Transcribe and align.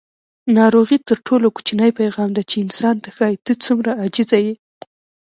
ناروغي 0.57 0.97
تر 1.07 1.17
ټولو 1.27 1.47
کوچنی 1.55 1.91
پیغام 1.99 2.29
دی 2.35 2.43
چې 2.49 2.55
انسان 2.65 2.95
ته 3.03 3.09
ښایي: 3.17 3.37
ته 3.45 3.53
څومره 3.63 3.91
عاجزه 4.01 4.37
یې. 4.45 4.53